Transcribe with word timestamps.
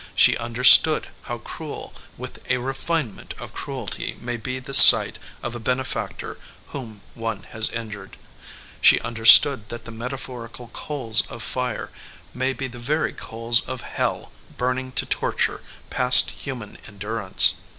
She 0.15 0.35
understood 0.35 1.09
how 1.25 1.37
cruel 1.37 1.93
with 2.17 2.39
a 2.49 2.57
refinement 2.57 3.35
of 3.37 3.53
cruelty 3.53 4.17
may 4.19 4.35
be 4.35 4.57
the 4.57 4.73
sight 4.73 5.19
of 5.43 5.53
a 5.53 5.59
benefactor 5.59 6.39
whom 6.69 7.01
one 7.13 7.43
has 7.51 7.69
injured. 7.69 8.17
She 8.81 8.99
understood 9.01 9.69
that 9.69 9.85
the 9.85 9.91
metaphorical 9.91 10.71
coals 10.73 11.21
of 11.27 11.43
fire 11.43 11.91
may 12.33 12.51
be 12.51 12.65
the 12.67 12.79
very 12.79 13.13
coals 13.13 13.61
of 13.67 13.81
hell 13.81 14.31
burning 14.57 14.91
to 14.93 15.05
torture 15.05 15.61
past 15.91 16.29
23 16.29 16.31
EDGEWATER 16.51 16.67
PEOPLE 16.71 16.73
human 16.73 16.77
endurance. 16.87 17.53